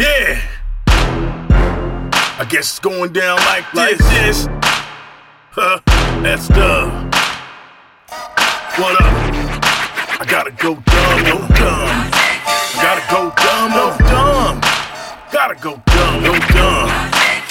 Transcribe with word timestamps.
Yeah. 0.00 0.40
I 0.88 2.46
guess 2.48 2.70
it's 2.70 2.78
going 2.78 3.12
down 3.12 3.36
like, 3.36 3.70
like 3.74 3.98
this. 3.98 4.48
Huh? 5.50 5.78
That's 6.22 6.48
the. 6.48 6.88
What 8.80 8.98
up? 8.98 9.12
I 10.18 10.24
gotta 10.26 10.52
go 10.52 10.76
dumb, 10.76 11.22
no 11.24 11.36
dumb. 11.54 11.90
I 12.48 12.78
gotta 12.80 13.04
go 13.12 13.30
dumb, 13.36 13.72
no 13.76 13.94
dumb. 14.08 14.60
Gotta 15.30 15.56
go 15.56 15.82
dumb, 15.84 16.22
no 16.22 16.32
dumb. 16.48 16.88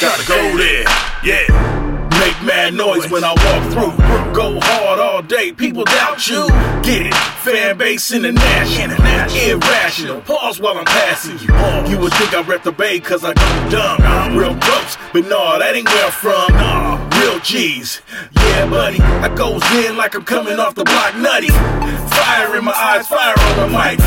Gotta 0.02 0.27
go 0.27 0.57
there, 0.57 0.86
yeah. 1.23 1.98
Mad 2.43 2.73
noise 2.73 3.11
when 3.11 3.23
I 3.25 3.33
walk 3.33 3.73
through. 3.73 4.33
Go 4.33 4.59
hard 4.61 4.99
all 4.99 5.21
day, 5.21 5.51
people 5.51 5.83
doubt 5.83 6.25
you. 6.27 6.47
Get 6.83 7.07
it? 7.07 7.13
Fan 7.43 7.77
base 7.77 8.13
international. 8.13 8.97
Irrational. 9.35 10.21
Pause 10.21 10.61
while 10.61 10.77
I'm 10.77 10.85
passing 10.85 11.38
you. 11.39 11.91
You 11.91 11.99
would 11.99 12.13
think 12.13 12.33
I 12.33 12.41
rep 12.43 12.63
the 12.63 12.71
bay 12.71 12.99
cause 13.02 13.25
I 13.25 13.33
go 13.33 13.70
dumb. 13.70 13.99
I'm 14.02 14.38
Real 14.38 14.55
close, 14.55 14.97
but 15.11 15.27
nah, 15.27 15.57
that 15.57 15.75
ain't 15.75 15.89
where 15.89 16.05
I'm 16.05 16.11
from. 16.11 16.53
Nah, 16.53 17.20
real 17.20 17.39
G's. 17.41 18.02
Yeah, 18.31 18.69
buddy, 18.69 19.02
I 19.02 19.27
goes 19.35 19.63
in 19.83 19.97
like 19.97 20.16
I'm 20.16 20.23
coming 20.23 20.59
off 20.59 20.75
the 20.75 20.85
block 20.85 21.17
nutty. 21.17 21.49
Fire 21.49 22.55
in 22.55 22.63
my 22.63 22.71
eyes, 22.71 23.08
fire 23.08 23.35
on 23.38 23.55
the 23.58 23.67
mic. 23.67 23.99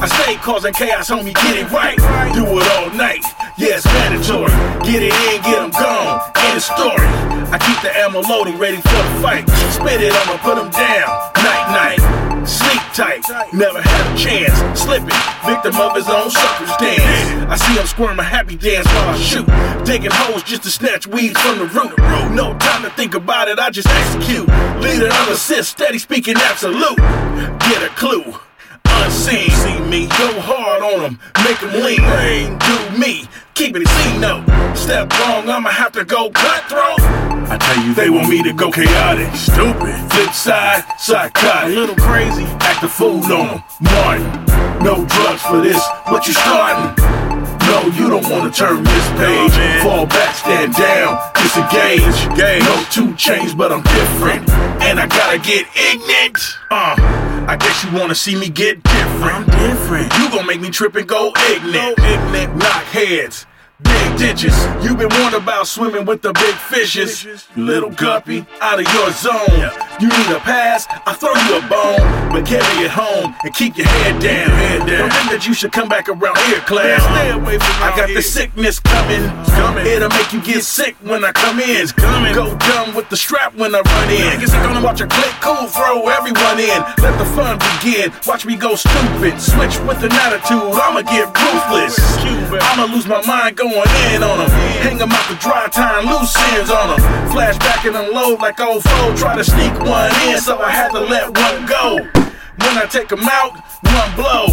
I 0.00 0.06
stay 0.06 0.34
causing 0.36 0.74
chaos, 0.74 1.08
homie, 1.08 1.34
get 1.34 1.56
it 1.56 1.70
right. 1.72 1.96
Do 2.34 2.44
it 2.44 2.68
all 2.76 2.90
night. 2.96 3.24
Yeah, 3.56 3.76
it's 3.76 3.86
mandatory. 3.86 4.52
Get 4.84 5.02
it 5.02 5.14
in, 5.14 5.42
get 5.42 5.56
them 5.56 5.70
gone. 5.70 6.20
End 6.36 6.56
of 6.56 6.62
story. 6.62 7.17
I 7.50 7.56
keep 7.58 7.80
the 7.80 7.96
ammo 7.96 8.20
loaded, 8.20 8.60
ready 8.60 8.76
for 8.76 9.00
the 9.00 9.14
fight. 9.22 9.48
Spit 9.72 10.02
it, 10.02 10.12
I'ma 10.12 10.36
put 10.38 10.56
them 10.56 10.70
down. 10.70 11.08
Night, 11.40 11.66
night. 11.72 12.44
Sleep 12.46 12.82
tight, 12.92 13.24
never 13.52 13.80
had 13.80 14.14
a 14.14 14.18
chance. 14.18 14.56
Slipping, 14.78 15.08
victim 15.44 15.76
of 15.80 15.96
his 15.96 16.08
own 16.08 16.30
suckers 16.30 16.70
dance. 16.76 17.50
I 17.50 17.56
see 17.56 17.78
him 17.78 17.86
squirm 17.86 18.18
a 18.20 18.22
happy 18.22 18.56
dance 18.56 18.86
while 18.86 19.08
I 19.08 19.18
shoot. 19.18 19.46
Digging 19.84 20.10
holes 20.12 20.42
just 20.42 20.62
to 20.64 20.70
snatch 20.70 21.06
weeds 21.06 21.40
from 21.40 21.58
the 21.58 21.66
root. 21.66 21.96
No 22.34 22.56
time 22.58 22.82
to 22.82 22.90
think 22.90 23.14
about 23.14 23.48
it, 23.48 23.58
I 23.58 23.70
just 23.70 23.88
execute. 23.88 24.48
Lead 24.80 25.00
Leader 25.00 25.06
of 25.06 25.28
assist, 25.28 25.70
steady 25.70 25.98
speaking 25.98 26.36
absolute. 26.36 26.96
Get 26.96 27.82
a 27.82 27.88
clue 27.96 28.34
unseen. 29.04 29.50
See 29.50 29.80
me 29.80 30.06
go 30.06 30.40
on 30.82 31.02
them, 31.02 31.18
make 31.44 31.60
them 31.60 31.72
lean. 31.84 32.02
Rain, 32.02 32.58
do 32.58 32.98
me, 32.98 33.28
keep 33.54 33.76
it 33.76 33.82
a 33.82 33.88
C 33.88 34.18
note. 34.18 34.44
Step 34.76 35.12
wrong, 35.20 35.48
I'ma 35.48 35.70
have 35.70 35.92
to 35.92 36.04
go 36.04 36.30
cutthroat. 36.30 37.00
I 37.50 37.56
tell 37.56 37.84
you, 37.84 37.94
they 37.94 38.10
want 38.10 38.28
me 38.28 38.42
to 38.42 38.52
go 38.52 38.70
chaotic, 38.70 39.34
stupid. 39.34 39.96
Flip 40.12 40.32
side, 40.32 40.84
psychotic, 40.98 41.76
a 41.76 41.80
little 41.80 41.96
crazy, 41.96 42.44
act 42.60 42.84
a 42.84 42.88
fool 42.88 43.22
on 43.32 43.46
them. 43.46 43.62
Martin, 43.80 44.84
no 44.84 45.04
drugs 45.06 45.42
for 45.42 45.60
this, 45.60 45.82
what 46.08 46.26
you 46.26 46.34
starting? 46.34 47.04
No, 47.68 47.82
you 47.92 48.08
don't 48.08 48.24
wanna 48.30 48.50
turn 48.50 48.82
this 48.82 49.08
page. 49.20 49.82
Fall 49.82 50.06
back, 50.06 50.34
stand 50.34 50.72
down, 50.74 51.20
disengage. 51.34 52.16
No 52.64 52.84
two 52.90 53.14
chains, 53.14 53.54
but 53.54 53.70
I'm 53.72 53.82
different. 53.82 54.48
And 54.80 54.98
I 54.98 55.06
gotta 55.06 55.38
get 55.38 55.66
ignorant. 55.76 56.38
Uh, 56.70 56.96
I 57.48 57.56
guess 57.56 57.82
you 57.82 57.90
wanna 57.98 58.14
see 58.14 58.36
me 58.36 58.50
get 58.50 58.82
different. 58.82 59.24
I'm 59.24 59.46
different. 59.46 60.12
You 60.18 60.28
gon' 60.28 60.46
make 60.46 60.60
me 60.60 60.68
trip 60.68 60.94
and 60.96 61.08
go 61.08 61.32
ignorant. 61.50 61.98
Ignorant, 61.98 62.56
knock 62.56 62.84
heads. 62.84 63.46
Big 63.84 64.18
ditches, 64.18 64.56
you 64.82 64.96
been 64.96 65.08
warned 65.20 65.34
about 65.34 65.68
swimming 65.68 66.04
with 66.04 66.20
the 66.20 66.32
big 66.32 66.54
fishes. 66.56 67.46
Little 67.56 67.90
guppy, 67.90 68.44
out 68.60 68.80
of 68.80 68.92
your 68.92 69.10
zone. 69.12 69.70
You 70.00 70.08
need 70.08 70.30
a 70.34 70.40
pass, 70.40 70.84
I 71.06 71.14
throw 71.14 71.32
you 71.46 71.58
a 71.58 71.68
bone. 71.70 72.18
But 72.32 72.44
carry 72.44 72.84
it 72.84 72.90
home 72.90 73.34
and 73.42 73.54
keep 73.54 73.78
your 73.78 73.86
head 73.86 74.20
down. 74.20 74.50
Head 74.50 74.78
down. 74.80 75.08
Don't 75.08 75.12
think 75.12 75.30
that 75.30 75.46
you 75.46 75.54
should 75.54 75.72
come 75.72 75.88
back 75.88 76.08
around 76.08 76.36
here, 76.50 76.60
class. 76.60 77.00
Stay 77.00 77.30
away 77.30 77.56
from 77.56 77.72
I 77.80 77.94
got 77.96 78.12
the 78.12 78.20
sickness 78.20 78.80
coming. 78.80 79.24
coming. 79.56 79.86
It'll 79.86 80.10
make 80.10 80.32
you 80.32 80.42
get 80.42 80.62
sick 80.62 80.96
when 81.00 81.24
I 81.24 81.32
come 81.32 81.60
in. 81.60 81.86
Coming. 81.88 82.34
Go 82.34 82.54
dumb 82.58 82.94
with 82.94 83.08
the 83.08 83.16
strap 83.16 83.54
when 83.54 83.74
I 83.74 83.80
run 83.80 84.10
in. 84.10 84.40
Niggas 84.40 84.52
are 84.52 84.62
gonna 84.62 84.84
watch 84.84 85.00
a 85.00 85.06
click 85.06 85.32
cool, 85.40 85.68
throw 85.68 86.08
everyone 86.08 86.60
in. 86.60 86.82
Let 87.00 87.16
the 87.16 87.24
fun 87.32 87.56
begin. 87.80 88.12
Watch 88.26 88.44
me 88.44 88.56
go 88.56 88.74
stupid. 88.74 89.40
Switch 89.40 89.78
with 89.88 90.02
an 90.02 90.12
attitude, 90.12 90.74
I'ma 90.76 91.02
get 91.02 91.32
ruthless. 91.32 91.96
I'ma 92.78 92.94
lose 92.94 93.08
my 93.08 93.20
mind 93.26 93.56
going 93.56 93.72
in 93.74 94.22
on 94.22 94.38
them. 94.38 94.50
Hang 94.86 94.98
them 94.98 95.10
out 95.10 95.28
the 95.28 95.34
dry 95.42 95.66
time, 95.66 96.06
loose 96.06 96.32
ends 96.54 96.70
on 96.70 96.90
them. 96.90 97.00
Flashback 97.28 97.84
and 97.88 97.96
unload 97.96 98.38
like 98.38 98.60
old 98.60 98.84
foe. 98.84 99.16
Try 99.16 99.34
to 99.34 99.42
sneak 99.42 99.74
one 99.80 100.14
in, 100.28 100.38
so 100.38 100.60
I 100.60 100.70
had 100.70 100.92
to 100.92 101.00
let 101.00 101.26
one 101.26 101.66
go. 101.66 101.98
When 102.14 102.78
I 102.78 102.86
take 102.88 103.08
them 103.08 103.24
out, 103.24 103.58
one 103.82 104.14
blow. 104.14 104.46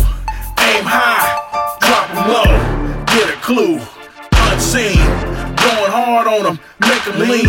Aim 0.58 0.86
high, 0.90 1.38
drop 1.86 2.10
them 2.18 2.26
low. 2.34 3.06
Get 3.14 3.30
a 3.30 3.38
clue, 3.46 3.80
unseen. 4.50 4.98
Going 5.62 5.92
hard 5.94 6.26
on 6.26 6.44
them, 6.46 6.60
make 6.82 7.06
them 7.06 7.30
lean. 7.30 7.46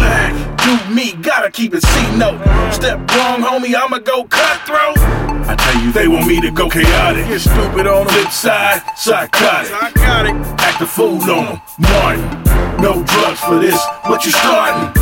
Do 0.61 0.95
me, 0.95 1.15
gotta 1.23 1.51
keep 1.51 1.73
it 1.73 1.85
C 1.85 2.17
note. 2.19 2.37
Step 2.71 2.99
wrong, 3.17 3.41
homie, 3.41 3.75
I'ma 3.75 3.97
go 4.01 4.25
cutthroat. 4.25 5.06
I 5.49 5.55
tell 5.55 5.83
you, 5.83 5.93
they 5.93 6.09
want 6.09 6.27
me 6.27 6.41
to 6.41 6.51
go 6.51 6.69
chaotic. 6.69 7.27
Get 7.27 7.41
stupid 7.41 7.87
on 7.87 8.07
the 8.07 8.13
flip 8.13 8.31
side, 8.31 8.83
psychotic. 8.97 9.71
Psychotic. 9.71 10.35
Act 10.59 10.83
a 10.83 10.87
fool 10.87 11.23
on 11.23 11.45
them, 11.47 11.63
Martin. 11.79 12.83
No 12.83 13.03
drugs 13.05 13.41
for 13.41 13.59
this, 13.59 13.79
what 14.07 14.25
you 14.25 14.33
starting? 14.33 14.93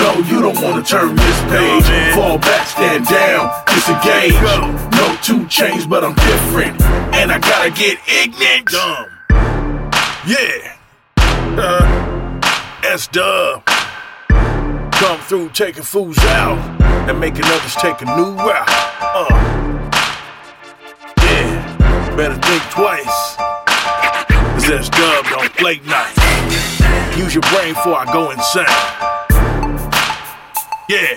No, 0.00 0.14
you 0.28 0.40
don't 0.40 0.60
wanna 0.62 0.82
turn 0.82 1.14
this 1.14 1.40
page. 1.48 2.14
Fall 2.14 2.38
back, 2.38 2.66
stand 2.66 3.06
down, 3.06 3.50
disengage. 3.66 4.34
No 4.92 5.16
two 5.22 5.46
chains, 5.46 5.86
but 5.86 6.04
I'm 6.04 6.14
different. 6.14 6.80
And 7.14 7.32
I 7.32 7.38
gotta 7.38 7.70
get 7.70 7.98
ignorant. 8.06 8.66
Dumb. 8.66 9.06
Yeah. 10.26 10.76
Uh, 11.56 12.40
S 12.84 13.08
dub. 13.08 13.64
Come 14.92 15.20
through 15.20 15.48
taking 15.50 15.82
fools 15.82 16.18
out 16.18 16.58
and 17.08 17.18
making 17.18 17.44
others 17.44 17.74
take 17.76 18.00
a 18.02 18.04
new 18.04 18.34
route. 18.36 18.68
Uh. 18.68 19.59
Better 22.20 22.34
think 22.34 22.62
twice. 22.64 23.36
Cause 23.36 24.68
S 24.68 24.90
dub 24.90 25.24
don't 25.24 25.56
play 25.56 25.80
nice. 25.86 27.16
Use 27.16 27.34
your 27.34 27.40
brain 27.44 27.72
before 27.72 27.96
I 27.96 28.04
go 28.12 28.30
insane. 28.30 28.66
Yeah. 30.86 31.14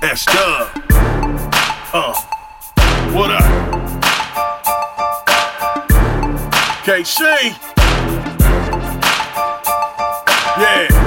S 0.00 0.24
dub. 0.24 0.70
Uh. 1.92 2.14
What 3.12 3.30
up? 3.32 3.44
KC. 6.82 7.20
Yeah. 10.58 10.99